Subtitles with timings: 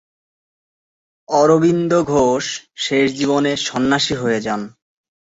[1.29, 2.45] অরবিন্দ ঘোষ
[2.75, 4.61] শেষ জীবনে সন্ন্যাসী হয়ে যান।